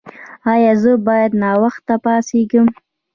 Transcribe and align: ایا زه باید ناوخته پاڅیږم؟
ایا 0.51 0.73
زه 0.81 0.91
باید 1.07 1.31
ناوخته 1.43 1.93
پاڅیږم؟ 2.03 2.67